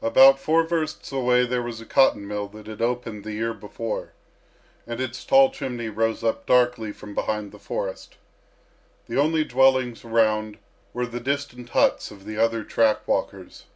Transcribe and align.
About 0.00 0.38
four 0.40 0.62
versts 0.62 1.12
away 1.12 1.44
there 1.44 1.60
was 1.62 1.82
a 1.82 1.84
cotton 1.84 2.26
mill 2.26 2.48
that 2.48 2.66
had 2.66 2.80
opened 2.80 3.24
the 3.24 3.34
year 3.34 3.52
before, 3.52 4.14
and 4.86 5.02
its 5.02 5.22
tall 5.22 5.50
chimney 5.50 5.90
rose 5.90 6.24
up 6.24 6.46
darkly 6.46 6.92
from 6.92 7.14
behind 7.14 7.52
the 7.52 7.58
forest. 7.58 8.16
The 9.06 9.18
only 9.20 9.44
dwellings 9.44 10.02
around 10.02 10.56
were 10.94 11.04
the 11.04 11.20
distant 11.20 11.68
huts 11.68 12.10
of 12.10 12.24
the 12.24 12.38
other 12.38 12.64
track 12.64 13.06
walkers. 13.06 13.66